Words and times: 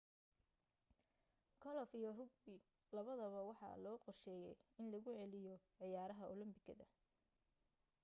golof 1.61 1.91
iyo 1.99 2.09
rugby 2.17 2.55
labadaba 2.95 3.45
waxaa 3.49 3.81
loo 3.83 3.97
qorsheeyay 4.03 4.55
in 4.79 4.85
lagu 4.93 5.09
celiyo 5.17 5.55
ciyaaraha 5.75 6.23
olombikada 6.33 6.85